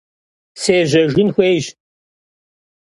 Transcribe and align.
Sêjejjın 0.61 1.29
xuêyş. 1.35 1.65